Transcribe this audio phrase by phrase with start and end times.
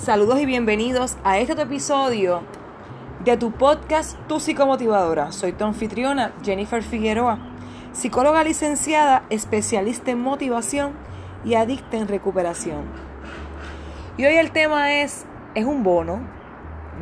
[0.00, 2.42] Saludos y bienvenidos a este episodio
[3.22, 5.30] de tu podcast Tu Psicomotivadora.
[5.30, 7.38] Soy tu anfitriona Jennifer Figueroa,
[7.92, 10.94] psicóloga licenciada, especialista en motivación
[11.44, 12.84] y adicta en recuperación.
[14.16, 16.20] Y hoy el tema es, es un bono,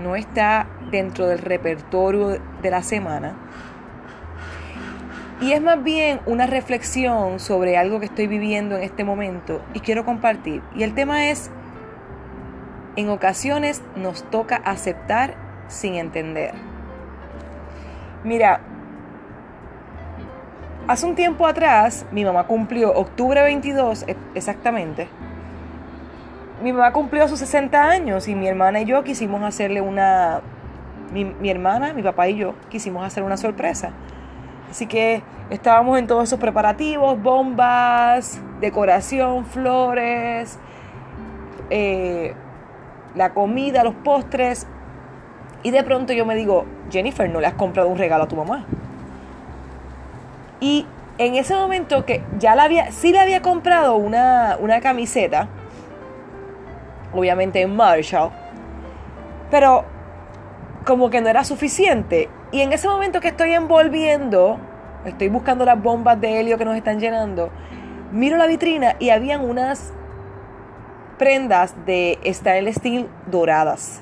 [0.02, 3.36] no está dentro del repertorio de la semana.
[5.40, 9.78] Y es más bien una reflexión sobre algo que estoy viviendo en este momento y
[9.78, 10.62] quiero compartir.
[10.74, 11.52] Y el tema es
[12.98, 15.34] en ocasiones nos toca aceptar
[15.68, 16.52] sin entender.
[18.24, 18.60] Mira,
[20.88, 25.06] hace un tiempo atrás mi mamá cumplió, octubre 22 e, exactamente,
[26.60, 30.40] mi mamá cumplió sus 60 años y mi hermana y yo quisimos hacerle una,
[31.12, 33.92] mi, hermana, mi papá y yo quisimos hacer una sorpresa.
[34.68, 40.58] Así que estábamos en todos esos preparativos, bombas, decoración, flores,
[41.70, 42.34] eh,
[43.14, 44.66] la comida, los postres.
[45.62, 48.36] Y de pronto yo me digo, Jennifer, ¿no le has comprado un regalo a tu
[48.36, 48.64] mamá?
[50.60, 50.86] Y
[51.18, 55.48] en ese momento que ya la había, sí le había comprado una, una camiseta,
[57.12, 58.30] obviamente en Marshall,
[59.50, 59.84] pero
[60.84, 62.28] como que no era suficiente.
[62.52, 64.58] Y en ese momento que estoy envolviendo,
[65.04, 67.50] estoy buscando las bombas de helio que nos están llenando,
[68.12, 69.92] miro la vitrina y habían unas
[71.18, 74.00] prendas de style steel doradas.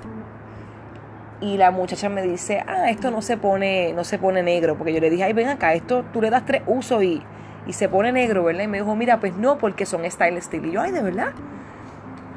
[1.40, 4.76] Y la muchacha me dice, ah, esto no se pone, no se pone negro.
[4.76, 7.22] Porque yo le dije, ay, ven acá, esto tú le das tres usos y,
[7.66, 8.64] y se pone negro, ¿verdad?
[8.64, 10.66] Y me dijo, mira, pues no, porque son style steel.
[10.66, 11.32] Y yo, ay, ¿de verdad?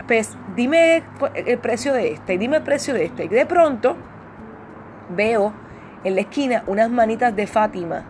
[0.08, 1.04] Pues dime
[1.36, 3.26] el precio de este, y dime el precio de este.
[3.26, 3.96] Y de pronto
[5.16, 5.54] veo
[6.04, 8.04] en la esquina unas manitas de Fátima.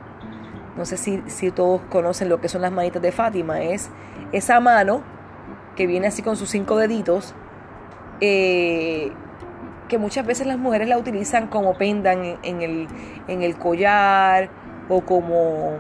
[0.76, 3.62] No sé si, si todos conocen lo que son las manitas de Fátima.
[3.62, 3.90] Es
[4.32, 5.04] esa mano
[5.80, 7.34] que viene así con sus cinco deditos,
[8.20, 9.14] eh,
[9.88, 12.62] que muchas veces las mujeres la utilizan como pendan en,
[13.30, 14.50] el, collar
[14.90, 15.78] o como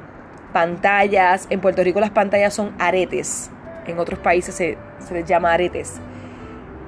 [0.53, 1.47] pantallas.
[1.49, 3.51] En Puerto Rico las pantallas son aretes,
[3.87, 4.77] en otros países se,
[5.11, 5.99] les llama aretes.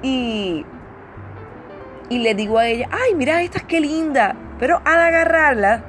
[0.00, 0.64] Y,
[2.08, 4.36] y le digo a ella, ay, mira estas qué linda.
[4.58, 5.84] Pero al agarrarla,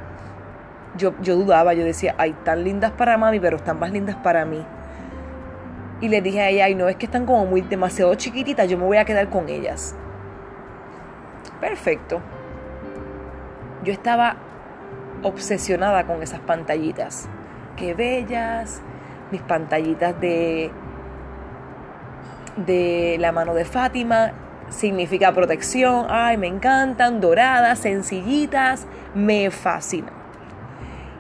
[0.97, 4.43] yo, yo dudaba, yo decía, ay, tan lindas para mami, pero están más lindas para
[4.43, 4.65] mí.
[6.03, 8.77] Y le dije a ella, ay no, es que están como muy demasiado chiquititas, yo
[8.77, 9.95] me voy a quedar con ellas.
[11.61, 12.19] Perfecto.
[13.85, 14.35] Yo estaba
[15.21, 17.29] obsesionada con esas pantallitas.
[17.77, 18.81] Qué bellas.
[19.31, 20.71] Mis pantallitas de
[22.57, 24.33] de la mano de Fátima
[24.67, 26.07] significa protección.
[26.09, 30.11] Ay, me encantan, doradas, sencillitas, me fascinan.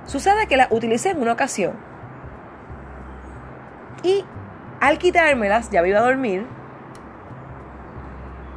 [0.07, 1.71] Sucede que las utilicé en una ocasión
[4.03, 4.25] y
[4.83, 6.45] al quitármelas, ya me iba a dormir.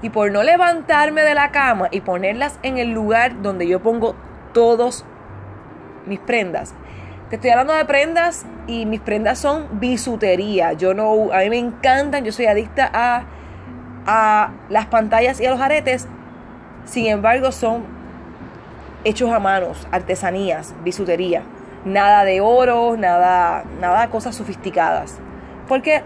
[0.02, 4.16] Y por no levantarme de la cama y ponerlas en el lugar donde yo pongo
[4.52, 5.04] todos
[6.04, 6.74] mis prendas.
[7.30, 10.72] Te estoy hablando de prendas y mis prendas son bisutería.
[10.72, 13.22] Yo no, a mí me encantan, yo soy adicta a,
[14.04, 16.08] a las pantallas y a los aretes.
[16.86, 17.84] Sin embargo, son
[19.04, 21.42] hechos a manos, artesanías, bisutería.
[21.84, 25.20] Nada de oro, nada, nada cosas sofisticadas.
[25.68, 26.02] Porque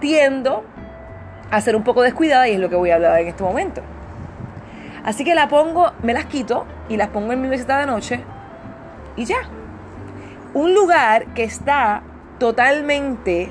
[0.00, 0.64] tiendo
[1.50, 3.82] a ser un poco descuidada y es lo que voy a hablar en este momento.
[5.04, 8.20] Así que la pongo, me las quito y las pongo en mi mesita de noche
[9.14, 9.36] y ya.
[10.54, 12.02] Un lugar que está
[12.38, 13.50] totalmente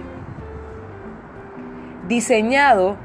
[2.07, 2.97] diseñado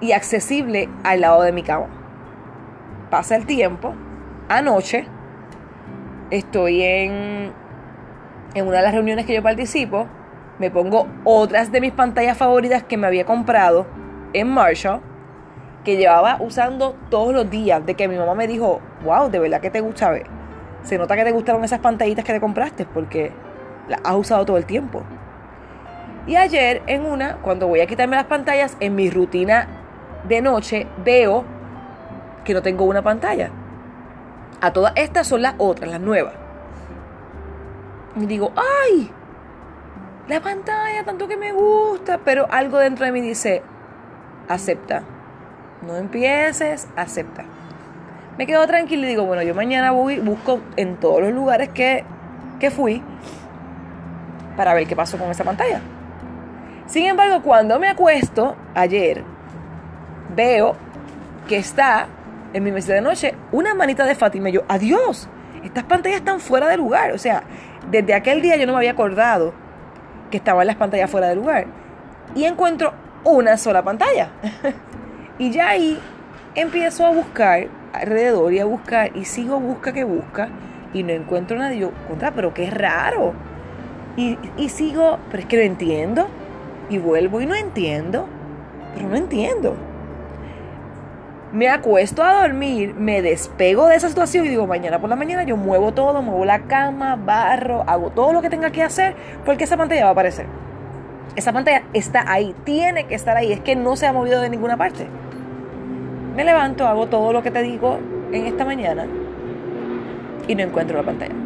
[0.00, 1.86] y accesible al lado de mi cama.
[3.10, 3.94] Pasa el tiempo,
[4.48, 5.06] anoche
[6.30, 7.52] estoy en,
[8.54, 10.06] en una de las reuniones que yo participo
[10.58, 13.86] me pongo otras de mis pantallas favoritas que me había comprado
[14.32, 15.00] en Marshall,
[15.84, 19.60] que llevaba usando todos los días, de que mi mamá me dijo, wow, de verdad
[19.60, 20.26] que te gusta ver.
[20.82, 23.32] Se nota que te gustaron esas pantallitas que te compraste porque
[23.88, 25.02] las has usado todo el tiempo.
[26.26, 29.68] Y ayer en una, cuando voy a quitarme las pantallas, en mi rutina
[30.26, 31.44] de noche veo
[32.44, 33.50] que no tengo una pantalla.
[34.60, 36.34] A todas estas son las otras, las nuevas.
[38.16, 39.10] Y digo, ¡ay!
[40.28, 43.62] La pantalla, tanto que me gusta, pero algo dentro de mí dice,
[44.48, 45.02] acepta.
[45.86, 47.44] No empieces, acepta.
[48.38, 52.04] Me quedo tranquilo y digo, bueno, yo mañana voy, busco en todos los lugares que,
[52.58, 53.02] que fui
[54.56, 55.80] para ver qué pasó con esa pantalla.
[56.86, 59.22] Sin embargo, cuando me acuesto ayer,
[60.34, 60.74] veo
[61.48, 62.06] que está
[62.52, 64.48] en mi mesa de noche una manita de Fátima.
[64.48, 65.28] Y yo, adiós,
[65.62, 67.12] estas pantallas están fuera de lugar.
[67.12, 67.42] O sea,
[67.90, 69.52] desde aquel día yo no me había acordado
[70.30, 71.66] que estaban las pantallas fuera de lugar.
[72.34, 72.92] Y encuentro
[73.24, 74.28] una sola pantalla.
[75.38, 75.98] y ya ahí
[76.54, 80.48] empiezo a buscar alrededor y a buscar y sigo busca que busca
[80.92, 81.78] y no encuentro nadie.
[81.80, 83.32] Yo, contra, pero qué raro.
[84.16, 86.28] Y, y sigo, pero es que no entiendo.
[86.88, 88.26] Y vuelvo y no entiendo.
[88.94, 89.76] Pero no entiendo.
[91.54, 95.44] Me acuesto a dormir, me despego de esa situación y digo, mañana por la mañana
[95.44, 99.14] yo muevo todo, muevo la cama, barro, hago todo lo que tenga que hacer
[99.46, 100.46] porque esa pantalla va a aparecer.
[101.36, 104.50] Esa pantalla está ahí, tiene que estar ahí, es que no se ha movido de
[104.50, 105.06] ninguna parte.
[106.34, 108.00] Me levanto, hago todo lo que te digo
[108.32, 109.06] en esta mañana
[110.48, 111.36] y no encuentro la pantalla.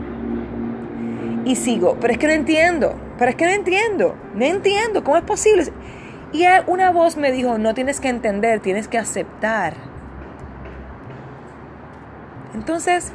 [1.45, 5.19] Y sigo, pero es que no entiendo, pero es que no entiendo, no entiendo, ¿cómo
[5.19, 5.65] es posible?
[6.33, 9.88] Y una voz me dijo, no tienes que entender, tienes que aceptar.
[12.55, 13.13] Entonces,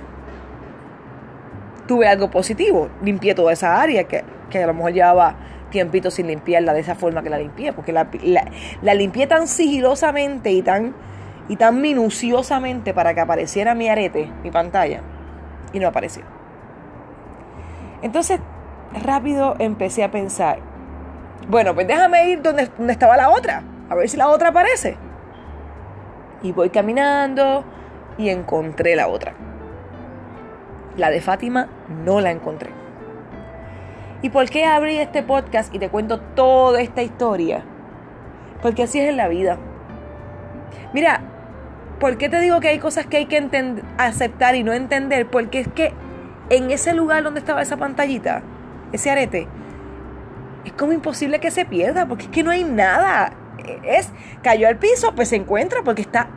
[1.87, 2.89] tuve algo positivo.
[3.01, 5.35] Limpié toda esa área que, a lo mejor llevaba
[5.69, 8.07] tiempito sin limpiarla de esa forma que la limpié, porque la,
[8.81, 10.93] la, limpié tan sigilosamente y tan,
[11.49, 15.01] y tan minuciosamente para que apareciera mi arete, mi pantalla,
[15.73, 16.23] y no apareció.
[18.03, 18.39] Entonces,
[19.03, 20.59] rápido empecé a pensar,
[21.47, 24.95] bueno, pues déjame ir donde estaba la otra, a ver si la otra aparece.
[26.43, 27.65] Y voy caminando,
[28.17, 29.33] y encontré la otra.
[30.97, 31.69] La de Fátima
[32.05, 32.69] no la encontré.
[34.21, 37.63] ¿Y por qué abrí este podcast y te cuento toda esta historia?
[38.61, 39.57] Porque así es en la vida.
[40.93, 41.21] Mira,
[41.99, 43.49] ¿por qué te digo que hay cosas que hay que
[43.97, 45.27] aceptar y no entender?
[45.27, 45.93] Porque es que
[46.49, 48.43] en ese lugar donde estaba esa pantallita,
[48.93, 49.47] ese arete,
[50.63, 53.33] es como imposible que se pierda, porque es que no hay nada.
[53.83, 54.11] Es,
[54.41, 56.29] cayó al piso, pues se encuentra porque está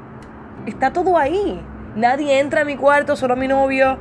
[0.67, 1.61] Está todo ahí.
[1.95, 3.99] Nadie entra a mi cuarto, solo mi novio.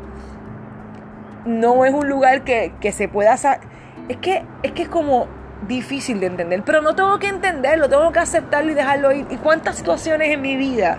[1.45, 3.35] No es un lugar que, se pueda...
[4.09, 5.27] Es que, es que es como
[5.67, 9.25] difícil de entender, pero no tengo que entenderlo, tengo que aceptarlo y dejarlo ir.
[9.29, 10.97] ¿Y cuántas situaciones en mi vida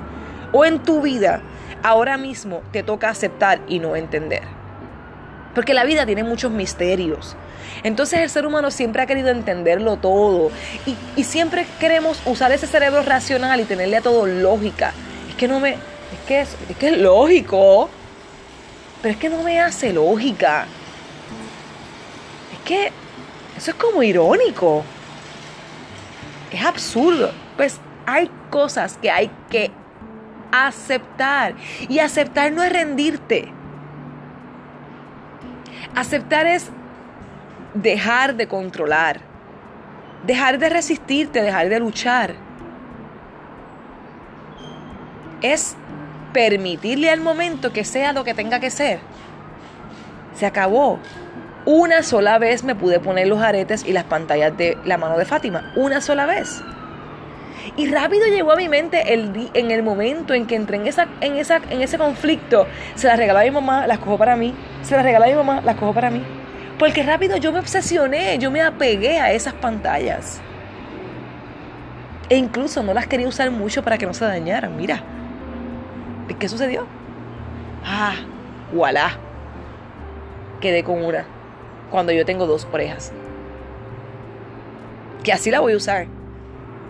[0.52, 1.40] o en tu vida
[1.82, 4.42] ahora mismo te toca aceptar y no entender?
[5.54, 7.36] Porque la vida tiene muchos misterios.
[7.82, 10.50] Entonces el ser humano siempre ha querido entenderlo todo
[11.16, 14.92] y siempre queremos usar ese cerebro racional y tenerle a todo lógica
[15.36, 15.76] que no me.
[16.28, 17.88] Es es, que es lógico.
[19.02, 20.66] Pero es que no me hace lógica.
[22.52, 22.92] Es que
[23.56, 24.82] eso es como irónico.
[26.50, 27.30] Es absurdo.
[27.56, 29.70] Pues hay cosas que hay que
[30.50, 31.54] aceptar.
[31.88, 33.52] Y aceptar no es rendirte.
[35.94, 36.68] Aceptar es
[37.74, 39.20] dejar de controlar.
[40.24, 42.45] Dejar de resistirte, dejar de luchar
[45.42, 45.76] es
[46.32, 49.00] permitirle al momento que sea lo que tenga que ser.
[50.34, 50.98] Se acabó.
[51.64, 55.24] Una sola vez me pude poner los aretes y las pantallas de la mano de
[55.24, 55.72] Fátima.
[55.74, 56.62] Una sola vez.
[57.76, 61.08] Y rápido llegó a mi mente el en el momento en que entré en, esa,
[61.20, 62.66] en, esa, en ese conflicto.
[62.94, 64.54] Se las regaló a mi mamá, las cojo para mí.
[64.82, 66.22] Se las regaló a mi mamá, las cojo para mí.
[66.78, 70.40] Porque rápido yo me obsesioné, yo me apegué a esas pantallas.
[72.28, 74.76] E incluso no las quería usar mucho para que no se dañaran.
[74.76, 75.02] Mira,
[76.34, 76.86] ¿Qué sucedió?
[77.84, 78.14] Ah,
[78.72, 79.18] voilà.
[80.60, 81.24] Quedé con una.
[81.90, 83.12] Cuando yo tengo dos orejas.
[85.22, 86.06] Que así la voy a usar.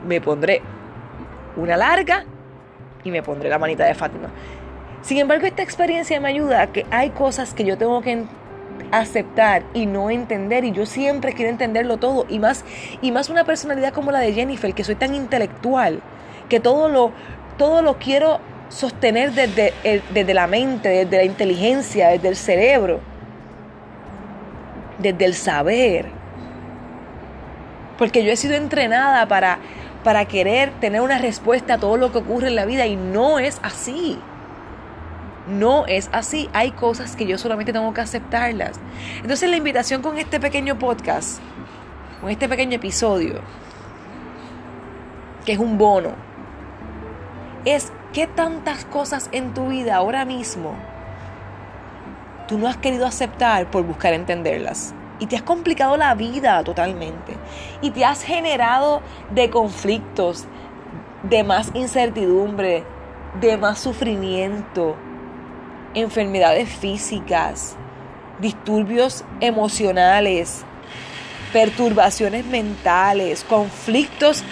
[0.07, 0.63] Me pondré
[1.57, 2.25] una larga
[3.05, 4.29] y me pondré la manita de Fátima.
[5.03, 8.25] Sin embargo, esta experiencia me ayuda a que hay cosas que yo tengo que
[8.91, 12.65] aceptar y no entender y yo siempre quiero entenderlo todo y más
[13.01, 16.03] y más una personalidad como la de Jennifer que soy tan intelectual
[16.49, 17.11] que todo lo
[17.57, 19.73] todo lo quiero sostener desde,
[20.13, 23.01] desde la mente, desde la inteligencia, desde el cerebro,
[24.99, 26.07] desde el saber.
[27.99, 29.59] Porque yo he sido entrenada para,
[30.05, 33.39] para querer tener una respuesta a todo lo que ocurre en la vida y no
[33.39, 34.19] es así.
[35.49, 36.51] No es así.
[36.53, 38.81] Hay cosas que yo solamente tengo que aceptarlas.
[39.23, 41.41] Entonces la invitación con este pequeño podcast,
[42.21, 43.41] con este pequeño episodio,
[45.45, 46.11] que es un bono,
[47.65, 50.75] es ¿Qué tantas cosas en tu vida ahora mismo
[52.49, 54.95] tú no has querido aceptar por buscar entenderlas?
[55.19, 57.35] Y te has complicado la vida totalmente.
[57.83, 59.03] Y te has generado
[59.35, 60.47] de conflictos,
[61.25, 62.85] de más incertidumbre,
[63.39, 64.97] de más sufrimiento,
[65.93, 67.77] enfermedades físicas,
[68.41, 70.65] disturbios emocionales,
[71.53, 74.43] perturbaciones mentales, conflictos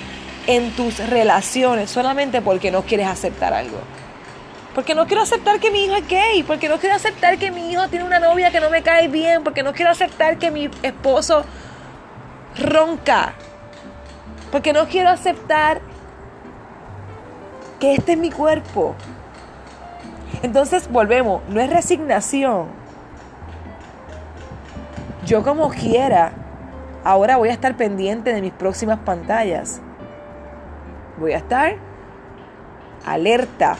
[0.47, 3.79] en tus relaciones solamente porque no quieres aceptar algo.
[4.75, 7.71] Porque no quiero aceptar que mi hijo es gay, porque no quiero aceptar que mi
[7.71, 10.69] hijo tiene una novia que no me cae bien, porque no quiero aceptar que mi
[10.83, 11.45] esposo
[12.59, 13.35] ronca,
[14.51, 15.81] Porque no quiero aceptar
[17.81, 18.95] que este es mi cuerpo.
[20.43, 22.69] Entonces volvemos, no es resignación.
[25.27, 26.33] Yo como quiera,
[27.03, 29.81] ahora voy a estar pendiente de mis próximas pantallas.
[31.19, 31.77] Voy a estar
[33.07, 33.77] alerta.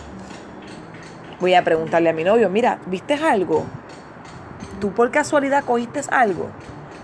[1.41, 3.65] Voy a preguntarle a mi novio, mira, ¿viste algo?
[4.81, 6.49] ¿Tú por casualidad cogiste algo?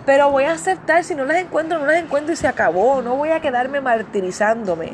[0.07, 3.03] Pero voy a aceptar, si no las encuentro, no las encuentro y se acabó.
[3.03, 4.93] No voy a quedarme martirizándome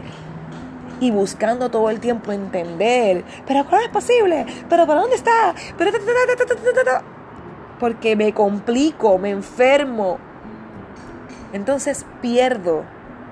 [1.00, 3.24] y buscando todo el tiempo entender.
[3.46, 4.46] Pero ¿cómo es posible?
[4.68, 5.54] ¿Pero para dónde está?
[5.76, 5.92] Pero
[7.78, 10.18] porque me complico, me enfermo.
[11.52, 12.84] Entonces pierdo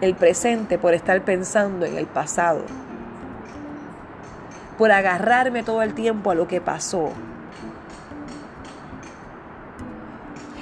[0.04, 2.62] el presente por estar pensando en el pasado.
[4.78, 7.10] Por agarrarme todo el tiempo a lo que pasó.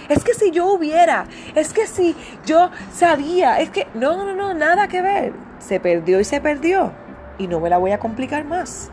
[0.08, 4.52] Es que si yo hubiera, es que si yo sabía, es que no, no, no,
[4.52, 5.32] nada que ver.
[5.58, 6.92] Se perdió y se perdió.
[7.38, 8.90] Y no me la voy a complicar más.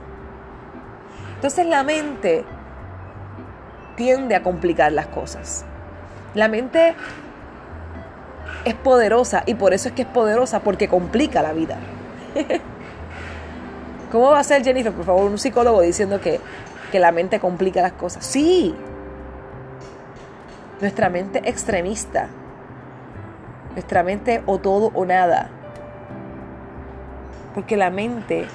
[1.35, 2.45] Entonces la mente
[3.95, 5.65] tiende a complicar las cosas.
[6.33, 6.95] La mente
[8.65, 11.77] es poderosa y por eso es que es poderosa porque complica la vida.
[14.11, 16.39] ¿Cómo va a ser Jennifer, por favor, un psicólogo diciendo que,
[16.91, 18.25] que la mente complica las cosas?
[18.25, 18.75] Sí,
[20.81, 22.27] nuestra mente extremista,
[23.73, 25.49] nuestra mente o todo o nada.
[27.53, 28.47] Porque la mente,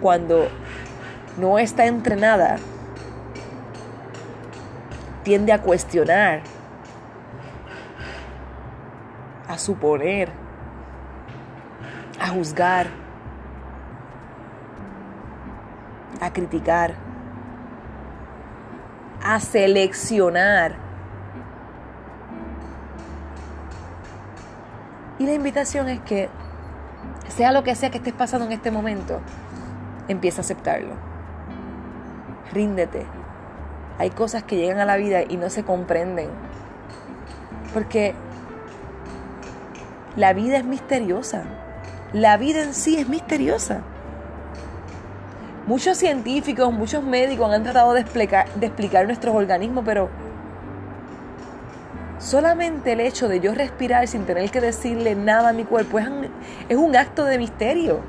[0.00, 0.48] cuando
[1.38, 2.56] no está entrenada,
[5.22, 6.40] tiende a cuestionar,
[9.58, 10.30] a suponer,
[12.20, 12.86] a juzgar,
[16.20, 17.08] a criticar
[19.22, 20.74] a seleccionar.
[25.18, 26.28] Y la invitación es que,
[27.28, 29.20] sea lo que sea que estés pasando en este momento,
[30.06, 30.94] empieza a aceptarlo.
[32.52, 33.04] Ríndete.
[33.98, 36.30] Hay cosas que llegan a la vida y no se comprenden.
[37.74, 38.14] Porque
[40.18, 41.44] la vida es misteriosa.
[42.12, 43.82] La vida en sí es misteriosa.
[45.68, 50.08] Muchos científicos, muchos médicos han tratado de explicar, nuestros organismos, pero
[52.18, 56.08] solamente el hecho de yo respirar sin tener que decirle nada a mi cuerpo es
[56.08, 56.26] un,
[56.68, 58.00] es un acto de misterio.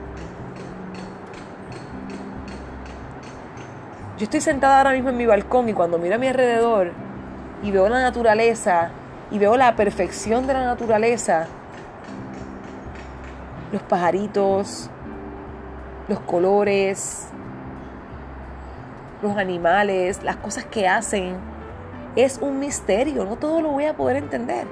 [4.17, 6.91] Yo estoy sentada ahora mismo en mi balcón y cuando miro a mi alrededor
[7.61, 8.89] y veo la naturaleza
[9.29, 11.47] y veo la perfección de la naturaleza,
[13.71, 14.89] los pajaritos,
[16.07, 17.27] los colores,
[19.21, 21.35] los animales, las cosas que hacen.
[22.15, 24.65] Es un misterio, no todo lo voy a poder entender.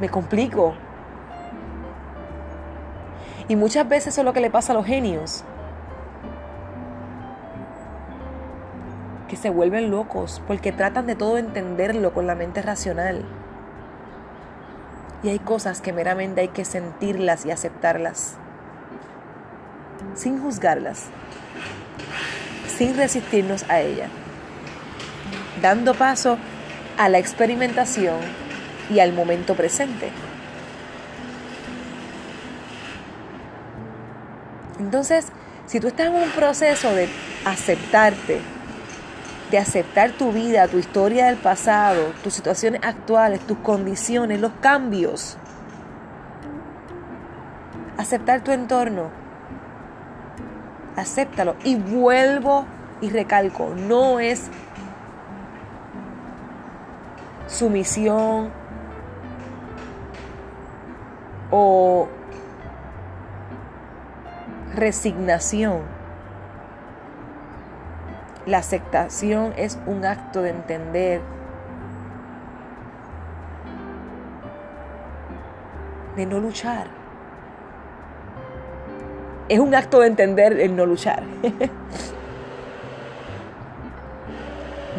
[0.00, 0.74] Me complico.
[3.48, 5.44] Y muchas veces eso es lo que le pasa a los genios.
[9.28, 13.24] Que se vuelven locos porque tratan de todo entenderlo con la mente racional.
[15.24, 18.34] Y hay cosas que meramente hay que sentirlas y aceptarlas.
[20.14, 21.08] Sin juzgarlas
[22.76, 24.08] sin resistirnos a ella,
[25.62, 26.38] dando paso
[26.98, 28.18] a la experimentación
[28.90, 30.10] y al momento presente.
[34.78, 35.28] Entonces,
[35.66, 37.08] si tú estás en un proceso de
[37.44, 38.40] aceptarte,
[39.50, 45.36] de aceptar tu vida, tu historia del pasado, tus situaciones actuales, tus condiciones, los cambios,
[47.98, 49.10] aceptar tu entorno,
[50.96, 51.56] acéptalo.
[51.64, 52.66] Y vuelvo
[53.00, 54.50] y recalco, no es
[57.46, 58.50] sumisión
[61.50, 62.08] o
[64.74, 65.93] resignación.
[68.46, 71.20] La aceptación es un acto de entender,
[76.16, 77.04] de no luchar
[79.48, 81.22] es un acto de entender el no luchar.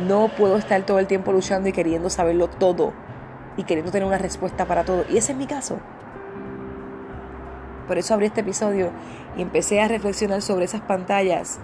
[0.07, 2.93] no puedo estar todo el tiempo luchando y queriendo saberlo todo
[3.57, 5.05] y queriendo tener una respuesta para todo.
[5.09, 5.79] Y ese es mi caso.
[7.87, 8.91] Por eso abrí este episodio
[9.37, 11.59] y empecé a reflexionar sobre esas pantallas,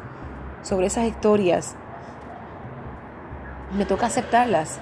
[0.62, 1.76] sobre esas historias.
[3.76, 4.80] Me toca aceptarlas.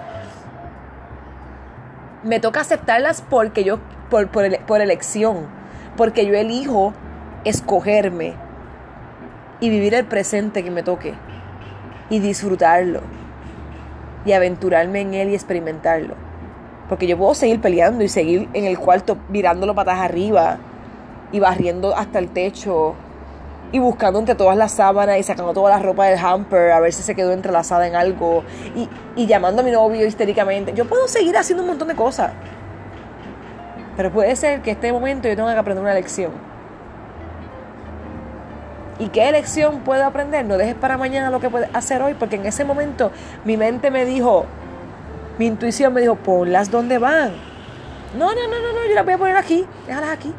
[2.23, 5.47] Me toca aceptarlas porque yo, por, por elección,
[5.95, 6.93] porque yo elijo
[7.45, 8.33] escogerme
[9.59, 11.13] y vivir el presente que me toque
[12.09, 13.01] y disfrutarlo
[14.25, 16.15] y aventurarme en él y experimentarlo.
[16.89, 20.57] Porque yo puedo seguir peleando y seguir en el cuarto mirándolo patas arriba
[21.31, 22.95] y barriendo hasta el techo
[23.71, 26.91] y buscando entre todas las sábanas y sacando toda la ropa del hamper a ver
[26.91, 28.43] si se quedó entrelazada en algo
[28.75, 30.73] y, y llamando a mi novio histéricamente.
[30.73, 32.31] Yo puedo seguir haciendo un montón de cosas.
[33.95, 36.31] Pero puede ser que este momento yo tenga que aprender una lección.
[38.97, 40.45] ¿Y qué lección puedo aprender?
[40.45, 43.11] No dejes para mañana lo que puedes hacer hoy, porque en ese momento
[43.45, 44.45] mi mente me dijo,
[45.37, 47.31] mi intuición me dijo, ponlas donde van.
[48.17, 50.33] No, no, no, no, no, yo las voy a poner aquí, déjalas aquí.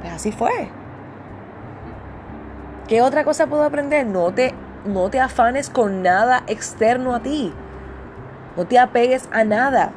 [0.00, 0.79] Pues así fue.
[2.90, 4.04] ¿Qué otra cosa puedo aprender?
[4.04, 4.52] No te,
[4.84, 7.54] no te afanes con nada externo a ti.
[8.56, 9.92] No te apegues a nada.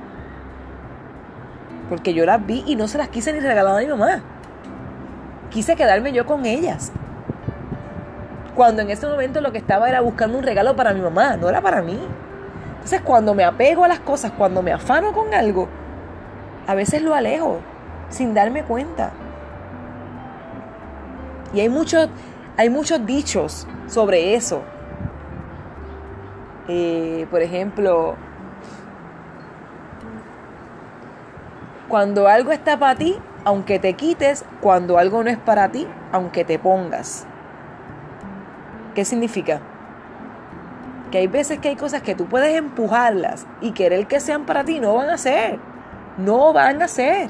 [1.90, 4.22] Porque yo las vi y no se las quise ni regalar a mi mamá.
[5.50, 6.92] Quise quedarme yo con ellas.
[8.54, 11.50] Cuando en ese momento lo que estaba era buscando un regalo para mi mamá, no
[11.50, 12.00] era para mí.
[12.74, 15.68] Entonces cuando me apego a las cosas, cuando me afano con algo,
[16.68, 17.60] a veces lo alejo
[18.10, 19.14] sin darme cuenta.
[21.56, 22.10] Y hay muchos,
[22.58, 24.62] hay muchos dichos sobre eso.
[26.68, 28.16] Eh, por ejemplo,
[31.90, 36.46] cuando algo está para ti, aunque te quites, cuando algo no es para ti, aunque
[36.46, 37.26] te pongas.
[38.96, 39.60] ¿Qué significa?
[41.12, 44.64] Que hay veces que hay cosas que tú puedes empujarlas y querer que sean para
[44.64, 45.60] ti, no van a ser.
[46.18, 47.30] No van a ser.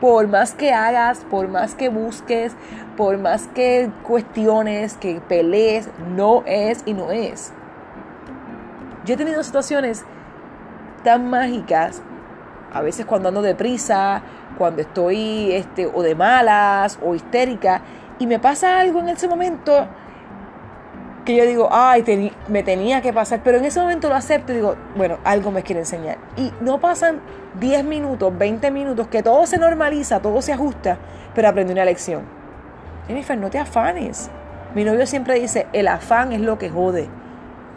[0.00, 2.54] Por más que hagas, por más que busques,
[2.96, 7.52] por más que cuestiones, que pelees, no es y no es.
[9.04, 10.04] Yo he tenido situaciones
[11.04, 12.02] tan mágicas,
[12.72, 14.22] a veces cuando ando deprisa,
[14.58, 17.82] cuando estoy este, o de malas o histérica,
[18.18, 19.86] y me pasa algo en ese momento
[21.26, 24.56] que yo digo, ay, me tenía que pasar, pero en ese momento lo acepto y
[24.56, 26.16] digo, bueno, algo me quiere enseñar.
[26.36, 27.20] Y no pasan
[27.60, 30.96] 10 minutos, 20 minutos, que todo se normaliza, todo se ajusta,
[31.34, 32.22] pero aprendí una lección.
[33.08, 34.30] Jennifer, no te afanes.
[34.74, 37.08] Mi novio siempre dice, el afán es lo que jode.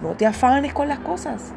[0.01, 1.51] No te afanes con las cosas.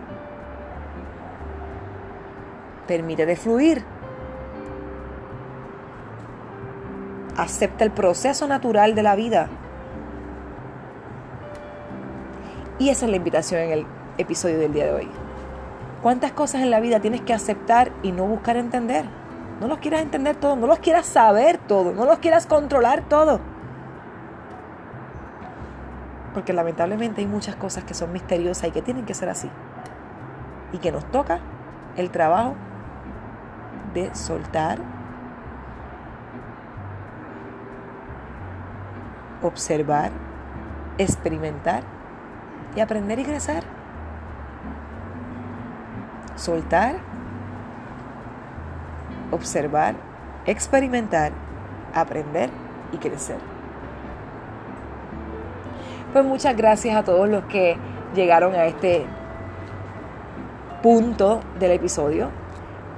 [2.89, 3.85] Permítete fluir.
[7.37, 9.49] Acepta el proceso natural de la vida.
[12.79, 13.87] Y esa es la invitación en el
[14.19, 15.09] episodio del día de hoy.
[16.03, 19.05] ¿Cuántas cosas en la vida tienes que aceptar y no buscar entender?
[19.61, 23.41] No los quieras entender todo, no los quieras saber todo, no los quieras controlar todo.
[26.35, 29.49] Porque lamentablemente hay muchas cosas que son misteriosas y que tienen que ser así.
[30.73, 31.41] Y que nos toca
[31.97, 32.55] el trabajo
[33.95, 34.79] de soltar,
[39.43, 40.11] observar,
[40.99, 41.85] experimentar
[42.75, 43.65] y aprender y crecer.
[46.37, 46.97] Soltar,
[49.31, 49.95] observar,
[50.47, 51.33] experimentar,
[51.95, 52.51] aprender
[52.93, 53.39] y crecer.
[56.13, 57.77] Pues muchas gracias a todos los que
[58.15, 59.07] llegaron a este
[60.83, 62.31] punto del episodio.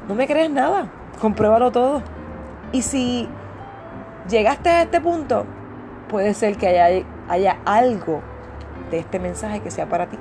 [0.08, 0.88] No me crees nada,
[1.20, 2.02] compruébalo todo.
[2.72, 3.28] Y si
[4.28, 5.44] llegaste a este punto,
[6.08, 8.20] puede ser que haya, haya algo
[8.90, 10.18] de este mensaje que sea para ti.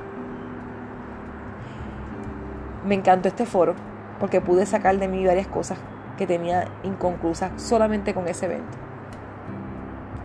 [2.86, 3.76] Me encantó este foro
[4.20, 5.78] porque pude sacar de mí varias cosas
[6.18, 8.78] que tenía inconclusas solamente con ese evento.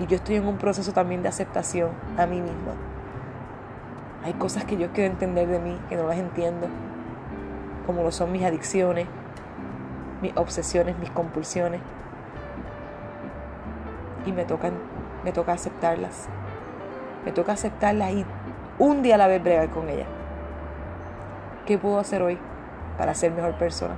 [0.00, 2.74] Y yo estoy en un proceso también de aceptación a mí misma.
[4.24, 6.68] Hay cosas que yo quiero entender de mí que no las entiendo,
[7.86, 9.06] como lo son mis adicciones,
[10.20, 11.80] mis obsesiones, mis compulsiones.
[14.26, 14.70] Y me toca,
[15.24, 16.28] me toca aceptarlas.
[17.24, 18.24] Me toca aceptarlas y
[18.78, 20.06] un día a la vez bregar con ellas.
[21.66, 22.38] ¿Qué puedo hacer hoy
[22.96, 23.94] para ser mejor persona?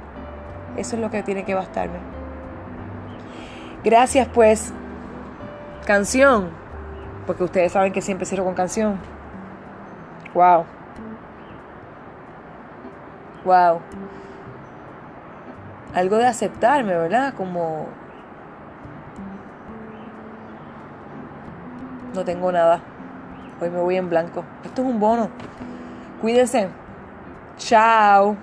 [0.77, 1.99] Eso es lo que tiene que bastarme.
[3.85, 4.73] Gracias pues.
[5.87, 6.51] Canción.
[7.27, 8.99] Porque ustedes saben que siempre cierro con canción.
[10.35, 10.65] Wow.
[13.45, 13.81] Wow.
[15.95, 17.35] Algo de aceptarme, ¿verdad?
[17.35, 17.87] Como...
[22.15, 22.81] No tengo nada.
[23.61, 24.45] Hoy me voy en blanco.
[24.65, 25.29] Esto es un bono.
[26.21, 26.69] Cuídense.
[27.59, 28.37] Chao.